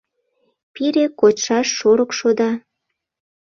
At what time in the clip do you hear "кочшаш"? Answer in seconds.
1.19-1.67